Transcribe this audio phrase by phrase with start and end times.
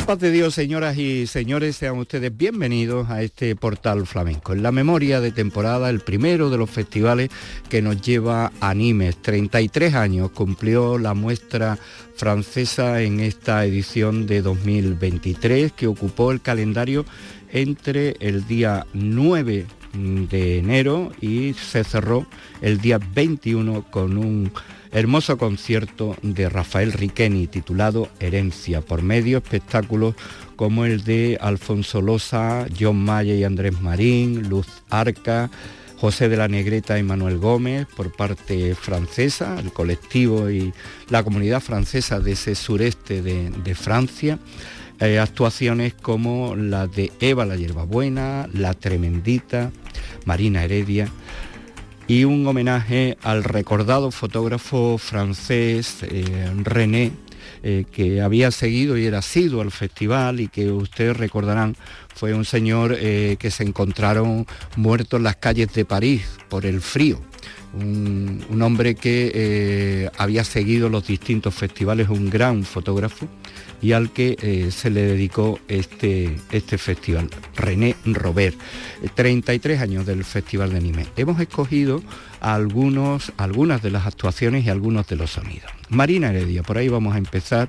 [0.00, 4.54] la paz de Dios, señoras y señores, sean ustedes bienvenidos a este portal flamenco.
[4.54, 7.28] En la memoria de temporada, el primero de los festivales
[7.68, 9.20] que nos lleva a Nimes.
[9.20, 11.78] 33 años cumplió la muestra
[12.16, 17.04] francesa en esta edición de 2023 que ocupó el calendario
[17.50, 22.24] entre el día 9 de enero y se cerró
[22.62, 24.50] el día 21 con un
[24.92, 30.14] hermoso concierto de Rafael Riqueni titulado Herencia, por medio espectáculos
[30.56, 35.50] como el de Alfonso Loza, John Maya y Andrés Marín, Luz Arca,
[36.00, 40.72] José de la Negreta y Manuel Gómez por parte francesa, el colectivo y
[41.10, 44.38] la comunidad francesa de ese sureste de, Francia.
[44.98, 49.70] Eh, actuaciones como la de Eva la Hierbabuena, La Tremendita,
[50.24, 51.08] Marina Heredia
[52.10, 57.12] y un homenaje al recordado fotógrafo francés eh, René,
[57.62, 61.76] eh, que había seguido y era sido al festival y que ustedes recordarán
[62.12, 64.44] fue un señor eh, que se encontraron
[64.74, 67.20] muerto en las calles de París por el frío.
[67.72, 73.28] Un, hombre que había seguido los distintos festivales, un gran fotógrafo
[73.82, 78.56] y al que eh, se le dedicó este, este festival, René Robert.
[79.14, 81.08] 33 años del Festival de Nîmes.
[81.16, 82.02] Hemos escogido
[82.40, 85.70] algunos, algunas de las actuaciones y algunos de los sonidos.
[85.88, 87.68] Marina Heredia, por ahí vamos a empezar,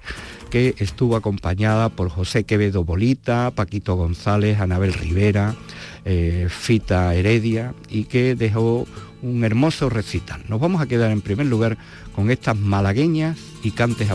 [0.50, 5.56] que estuvo acompañada por José Quevedo Bolita, Paquito González, Anabel Rivera,
[6.04, 8.86] eh, Fita Heredia y que dejó
[9.22, 10.44] un hermoso recital.
[10.48, 11.78] Nos vamos a quedar en primer lugar
[12.16, 14.10] con estas malagueñas y cantes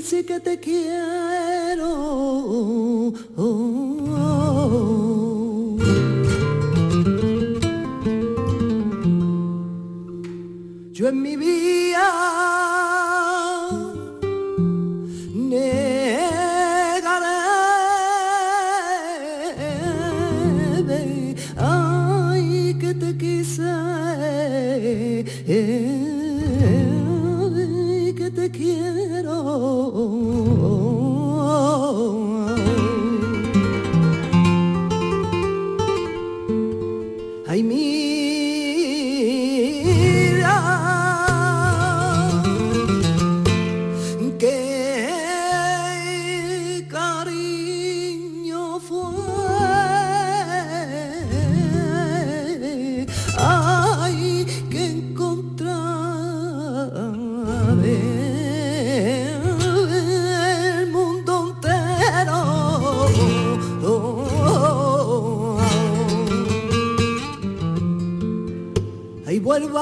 [0.00, 0.40] abandonados.
[11.00, 12.49] vuelvo a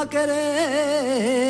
[0.09, 1.48] querer.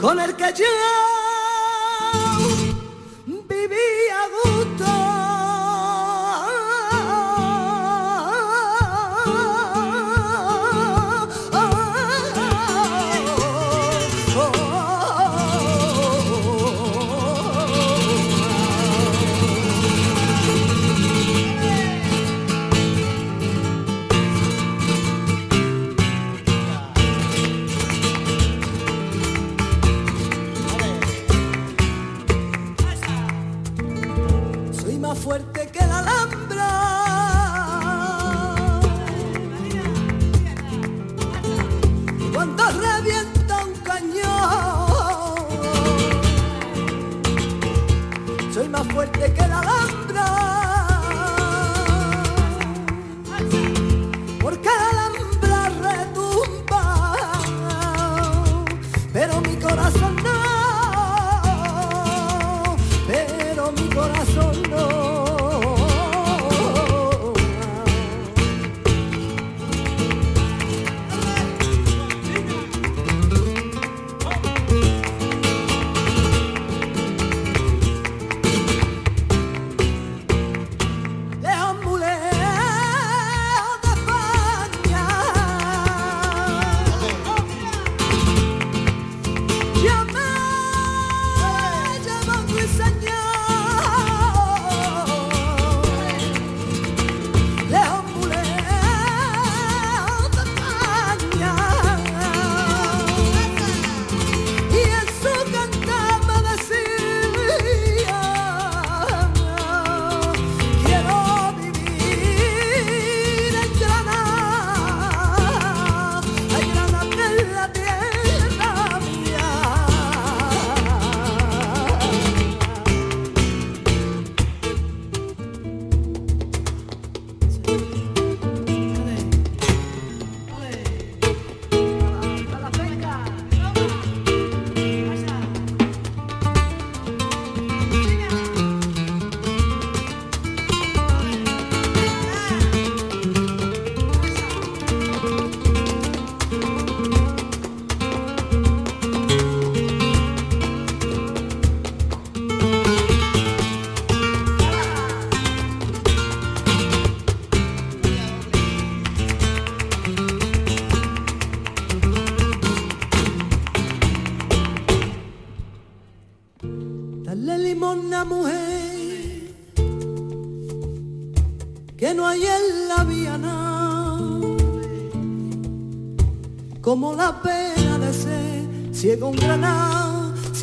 [0.00, 1.13] con el que yo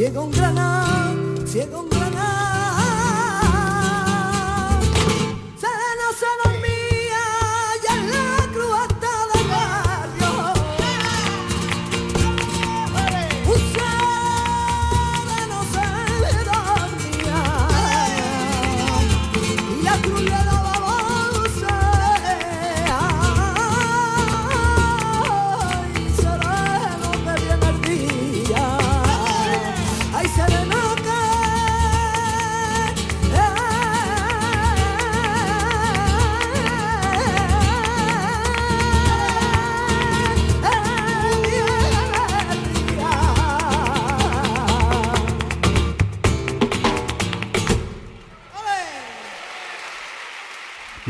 [0.01, 0.31] 别空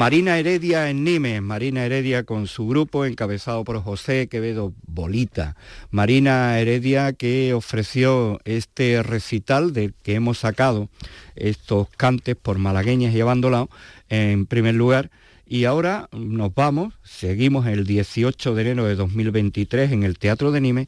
[0.01, 5.55] Marina Heredia en Nimes, Marina Heredia con su grupo encabezado por José Quevedo Bolita.
[5.91, 10.89] Marina Heredia que ofreció este recital del que hemos sacado
[11.35, 13.69] estos cantes por malagueñas y abandonado
[14.09, 15.11] en primer lugar.
[15.45, 20.61] Y ahora nos vamos, seguimos el 18 de enero de 2023 en el Teatro de
[20.61, 20.87] Nimes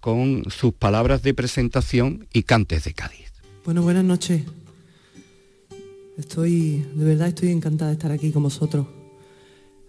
[0.00, 3.30] con sus palabras de presentación y cantes de Cádiz.
[3.62, 4.42] Bueno, buenas noches.
[6.16, 8.86] Estoy, de verdad estoy encantada de estar aquí con vosotros.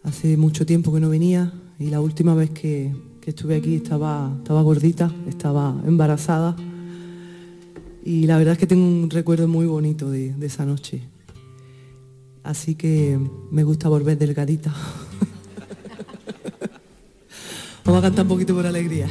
[0.03, 4.61] Hace mucho tiempo que no venía y la última vez que, estuve aquí estaba, estaba
[4.61, 6.55] gordita, estaba embarazada
[8.03, 11.01] y la verdad es que tengo un recuerdo muy bonito de, de esa noche.
[12.43, 14.71] Así que me gusta volver delgadita.
[17.83, 19.07] Vamos a cantar un poquito por alegría.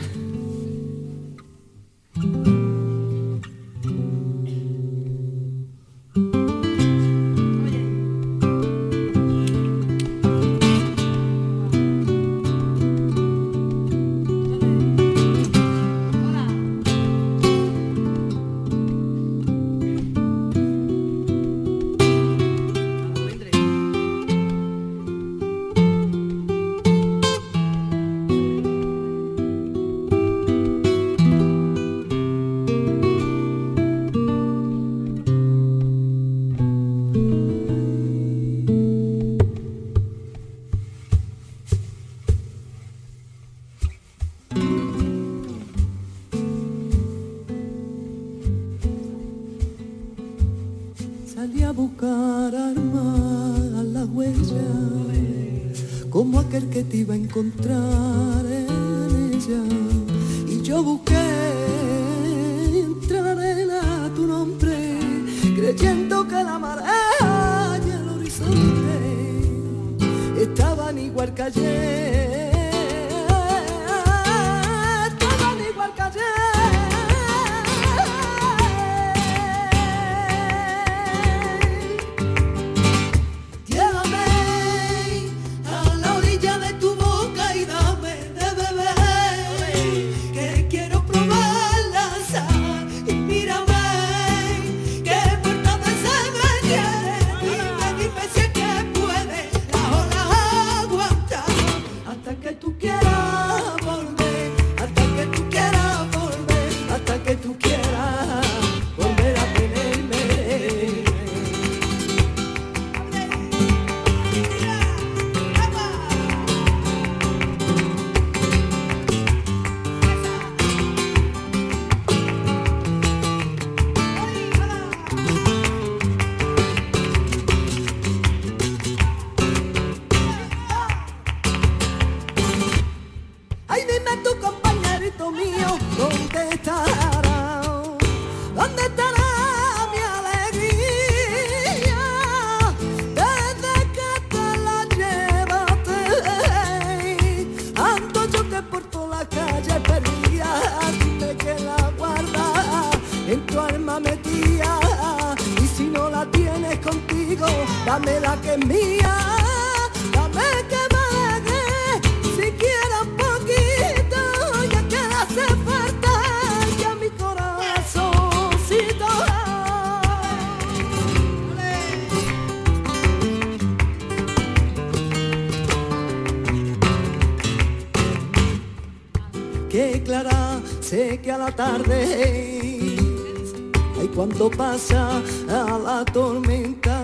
[184.14, 187.02] Cuando pasa a la tormenta,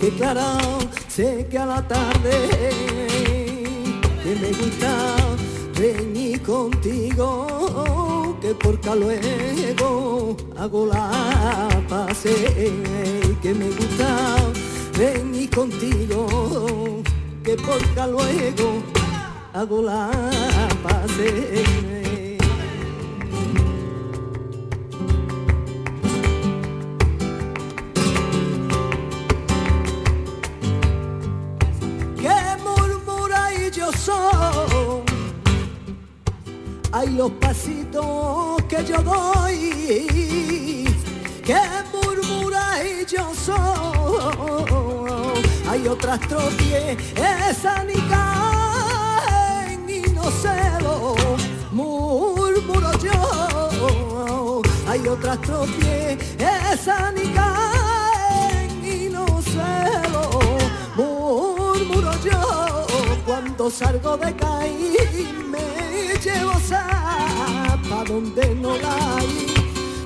[0.00, 0.58] que clara
[1.08, 2.48] sé que a la tarde
[4.22, 5.16] que me gusta
[5.78, 12.34] venir contigo, que por luego hago la pase,
[13.42, 14.36] que me gusta
[14.98, 17.02] venir contigo,
[17.44, 18.82] que por luego
[19.52, 20.10] hago la
[20.82, 21.89] pase.
[37.00, 40.84] hay los pasitos que yo doy,
[41.42, 41.58] que
[41.94, 43.56] murmura y yo soy.
[45.66, 51.14] Hay otras tropies, esa ni caen y no cedo,
[51.72, 54.60] murmuro yo.
[54.86, 60.38] Hay otras tropies, esa ni caen y no cedo,
[60.96, 62.86] murmuro yo.
[63.24, 65.79] Cuando salgo de caer me
[66.22, 66.52] llevo
[67.88, 69.54] pa' donde no la hay.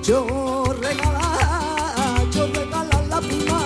[0.02, 3.60] Yo regala, yo regala la prima,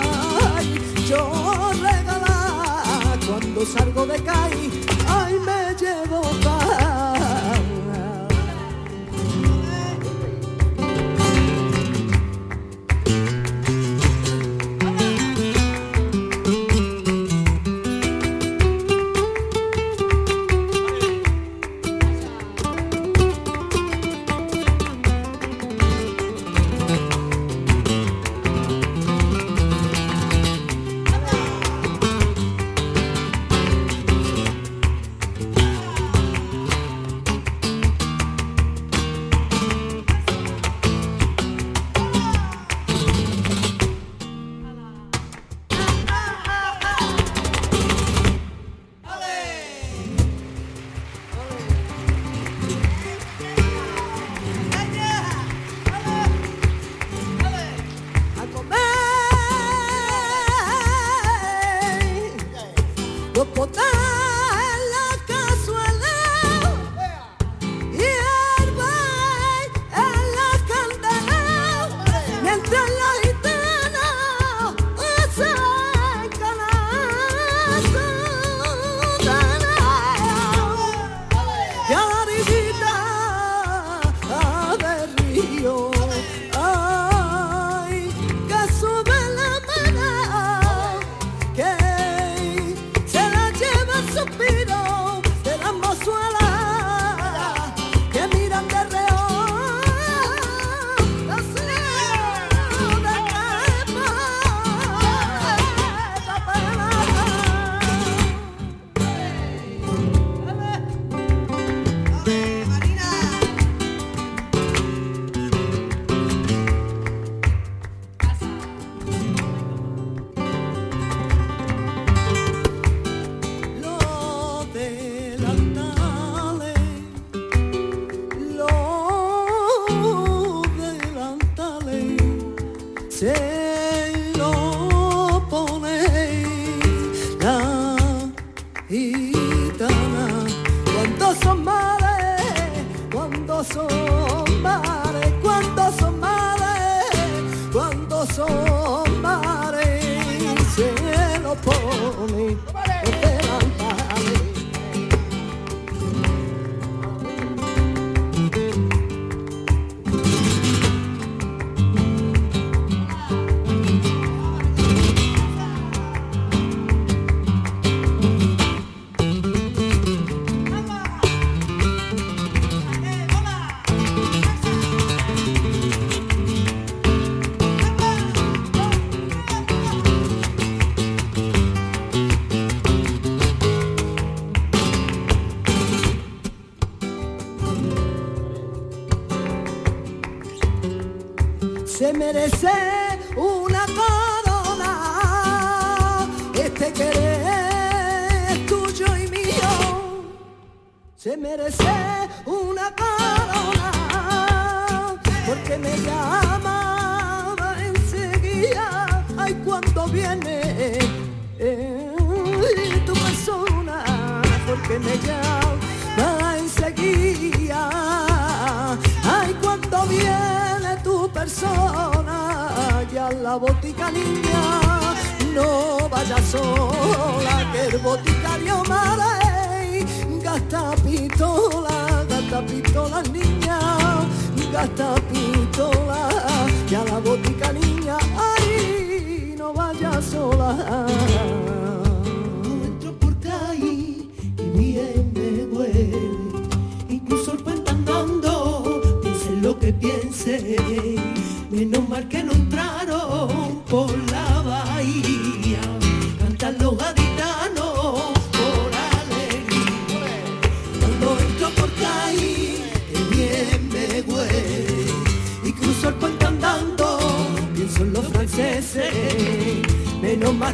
[1.07, 4.85] yo regala cuando salgo de caí,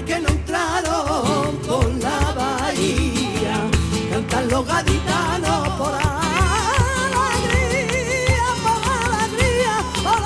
[0.04, 3.70] que no entraron por la bahía,
[4.12, 6.00] cantan los gaditanos por la
[7.34, 8.82] alegría, por
[9.24, 10.22] alegría, por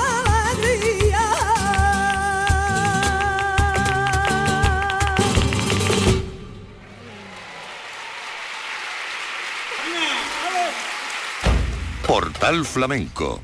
[0.51, 1.25] alegría.
[12.07, 13.41] Portal Flamenco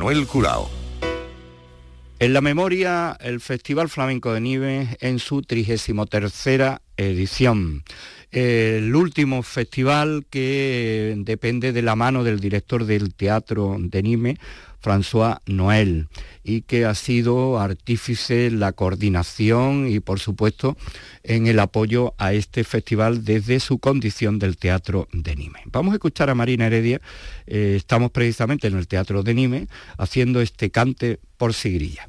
[0.00, 0.70] Manuel Curao.
[2.20, 7.84] En la memoria, el Festival Flamenco de Nives en su 33 edición.
[8.32, 14.38] El último festival que depende de la mano del director del Teatro de Nimes,
[14.80, 16.08] François Noël,
[16.42, 20.76] y que ha sido artífice en la coordinación y por supuesto
[21.22, 25.64] en el apoyo a este festival desde su condición del Teatro de Nîmes.
[25.66, 27.00] Vamos a escuchar a Marina Heredia,
[27.46, 32.08] eh, estamos precisamente en el Teatro de Nîmes haciendo este cante por sigrilla.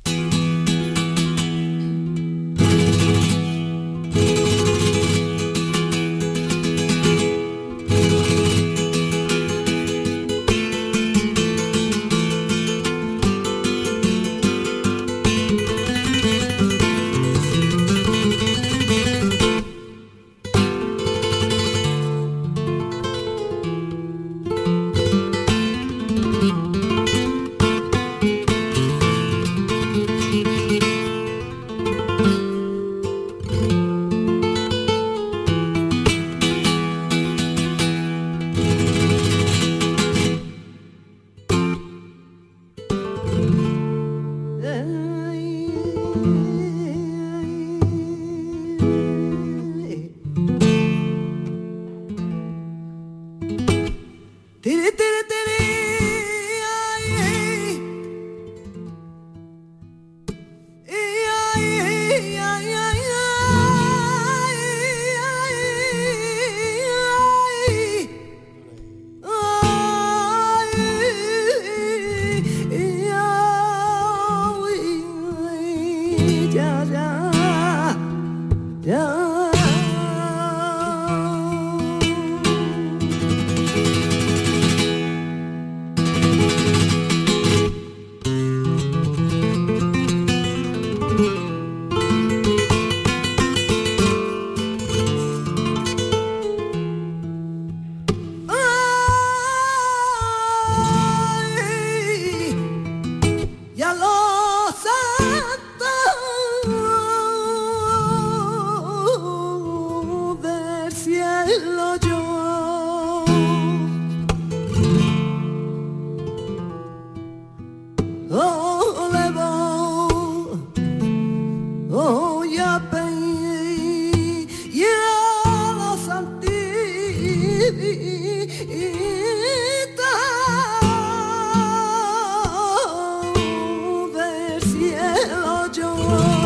[136.14, 136.41] Oh.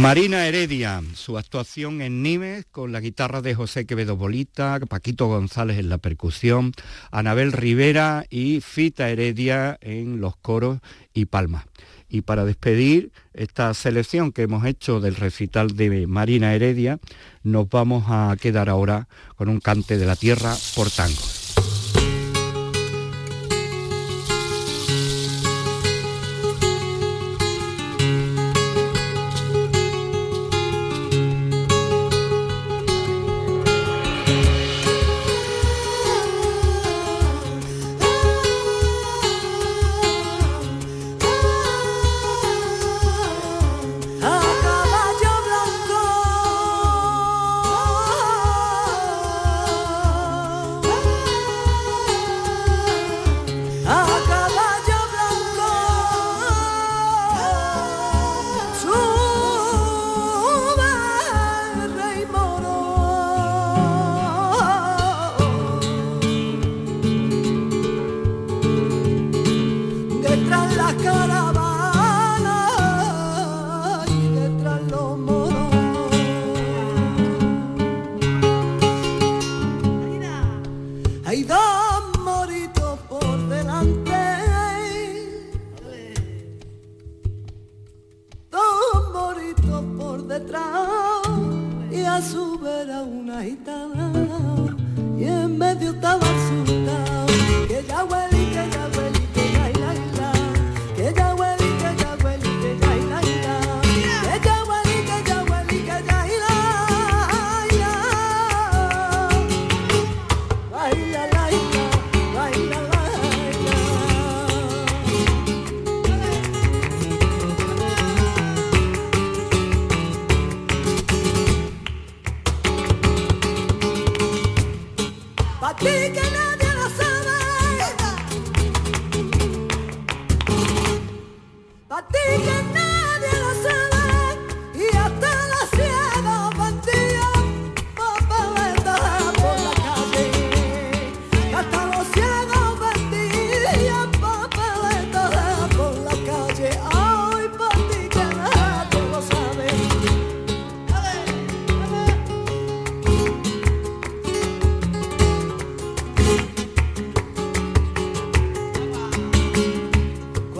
[0.00, 5.78] Marina Heredia, su actuación en Nimes con la guitarra de José Quevedo Bolita, Paquito González
[5.78, 6.72] en la percusión,
[7.10, 10.78] Anabel Rivera y Fita Heredia en los coros
[11.12, 11.66] y palmas.
[12.08, 16.98] Y para despedir esta selección que hemos hecho del recital de Marina Heredia,
[17.42, 21.39] nos vamos a quedar ahora con un cante de la tierra por tango.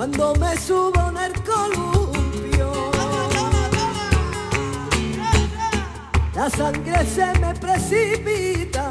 [0.01, 2.73] cuando me subo en el columpio.
[6.35, 8.91] La sangre se me precipita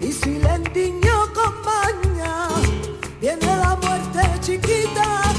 [0.00, 0.58] y si le
[3.20, 5.29] viene la muerte chiquita.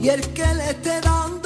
[0.00, 1.37] Y el que le esté dando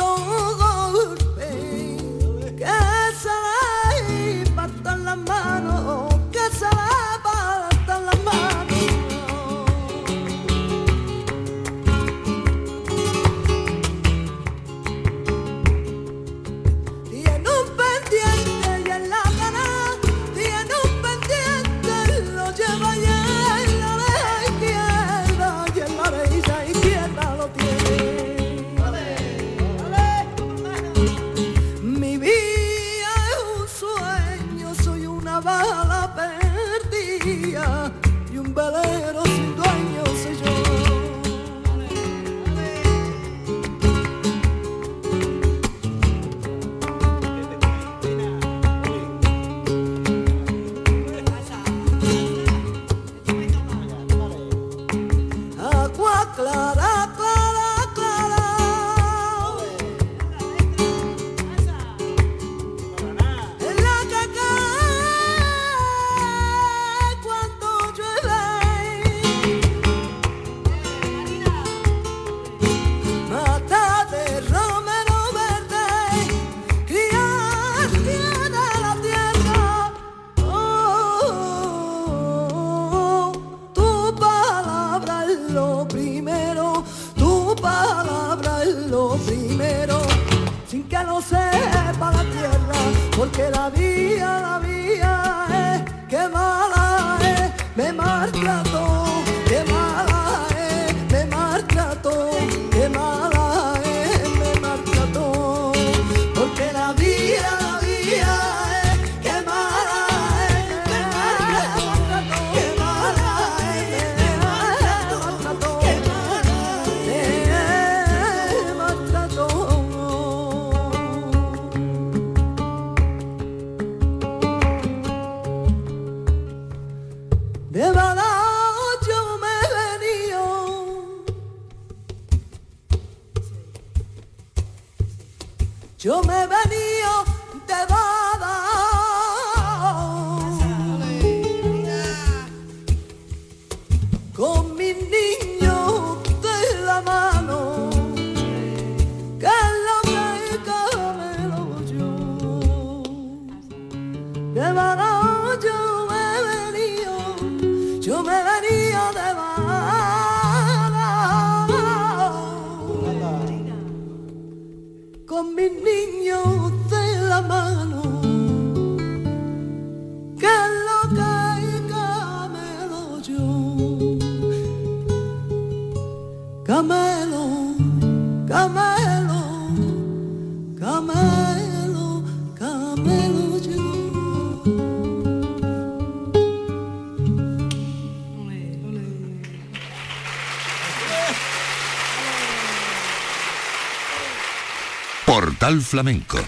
[195.81, 196.39] Flamenco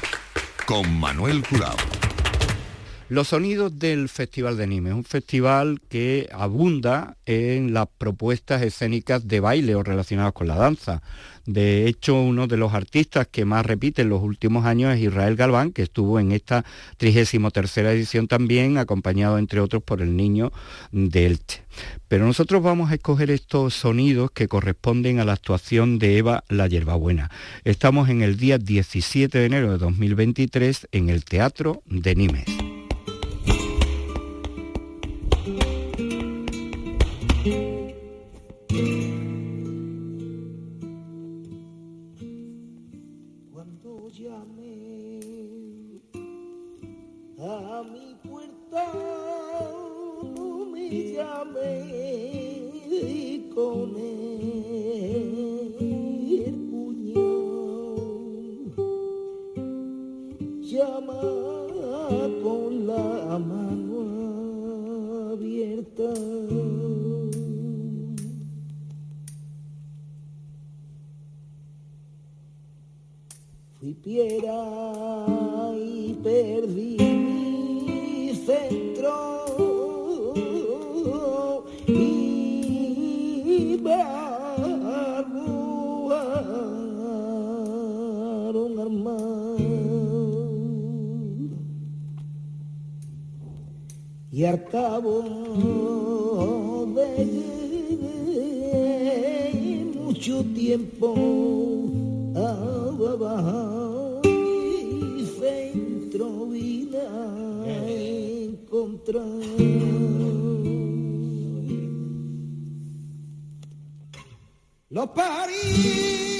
[0.66, 1.93] con Manuel Curao.
[3.10, 9.40] Los sonidos del Festival de Nimes, un festival que abunda en las propuestas escénicas de
[9.40, 11.02] baile o relacionadas con la danza.
[11.44, 15.36] De hecho, uno de los artistas que más repite en los últimos años es Israel
[15.36, 16.64] Galván, que estuvo en esta
[16.96, 20.50] 33 edición también, acompañado entre otros por el niño
[20.90, 21.62] de Elche.
[22.08, 26.68] Pero nosotros vamos a escoger estos sonidos que corresponden a la actuación de Eva La
[26.68, 27.30] Yerbabuena.
[27.64, 32.73] Estamos en el día 17 de enero de 2023 en el Teatro de Nimes.
[114.90, 116.33] Los París.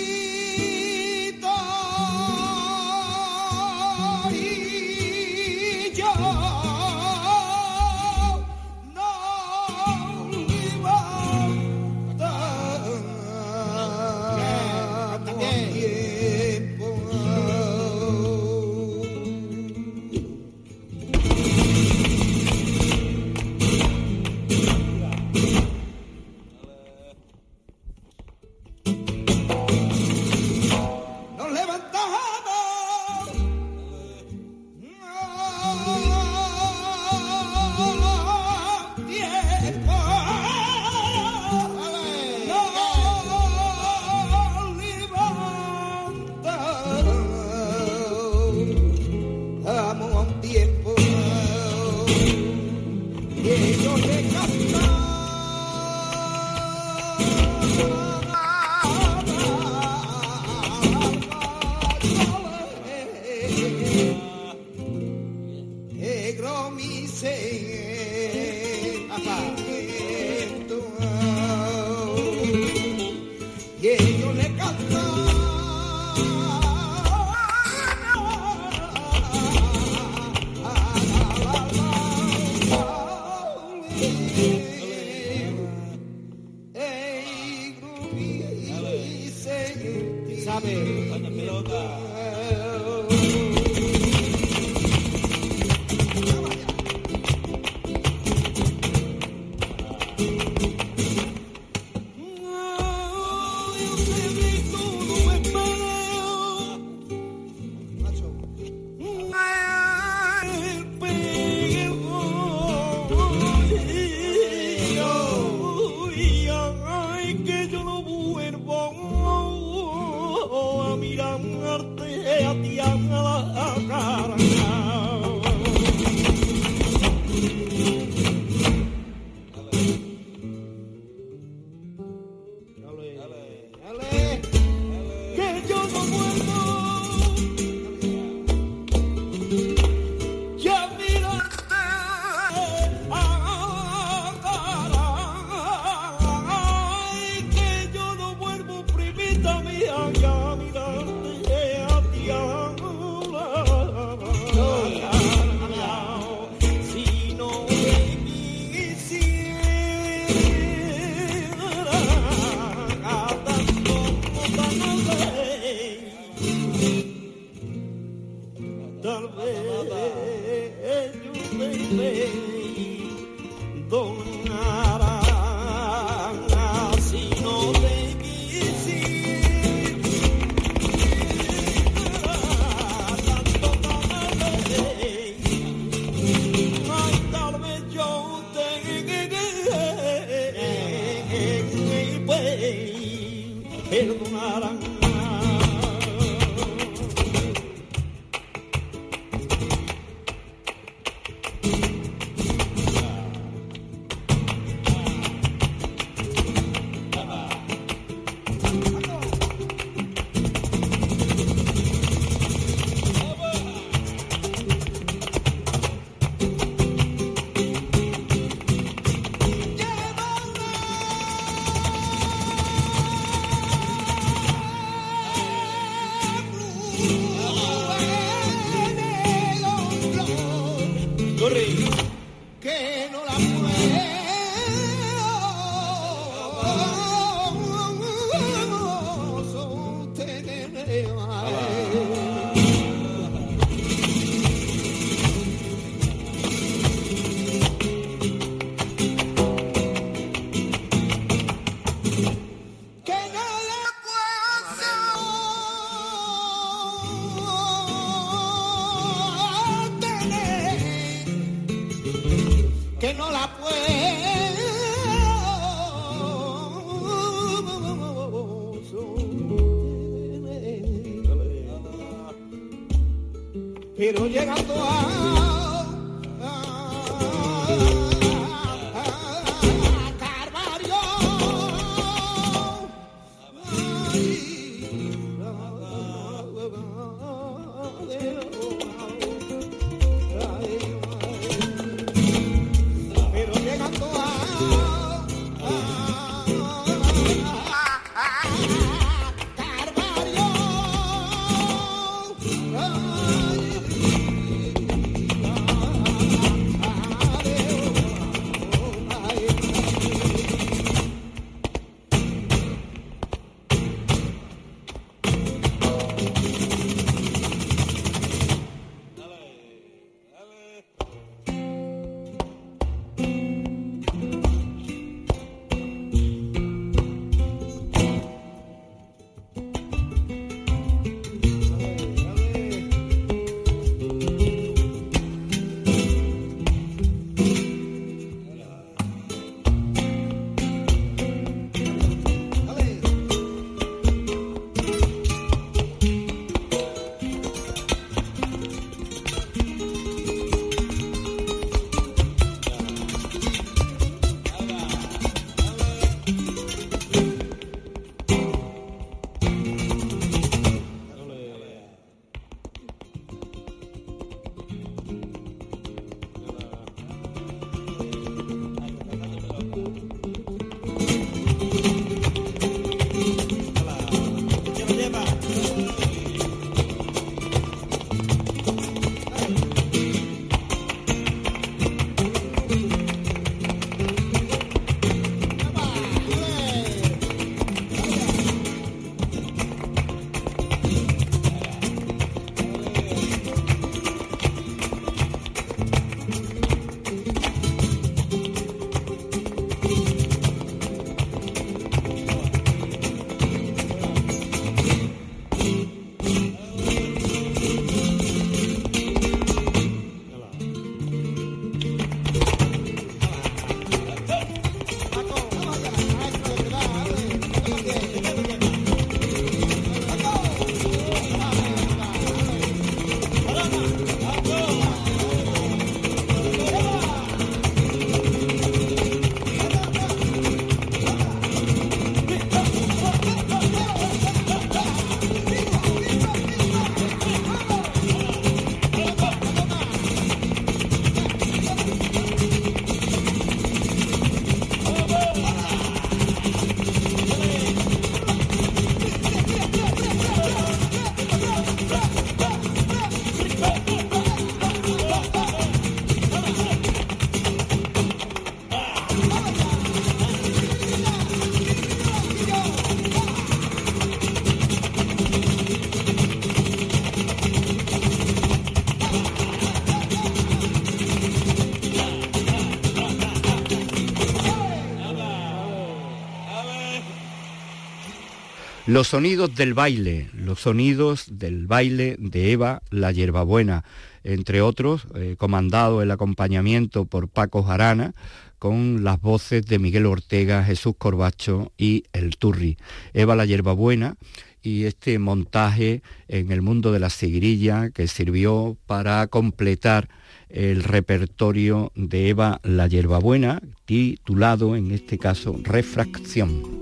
[478.95, 483.83] Los sonidos del baile, los sonidos del baile de Eva la Hierbabuena,
[484.23, 488.15] entre otros, eh, comandado el acompañamiento por Paco Jarana,
[488.61, 492.79] con las voces de Miguel Ortega, Jesús Corbacho y El Turri.
[493.15, 494.15] Eva la Hierbabuena
[494.63, 500.09] y este montaje en el mundo de la seguirilla que sirvió para completar
[500.49, 506.74] el repertorio de Eva la Hierbabuena, titulado en este caso Refracción.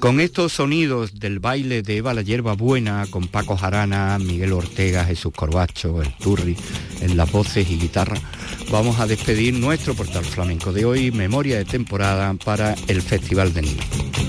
[0.00, 5.04] Con estos sonidos del baile de Eva la Hierba Buena, con Paco Jarana, Miguel Ortega,
[5.04, 6.56] Jesús Corbacho, el Turri,
[7.02, 8.16] en las voces y guitarra,
[8.70, 13.62] vamos a despedir nuestro portal flamenco de hoy, memoria de temporada para el Festival de
[13.62, 14.19] Niños.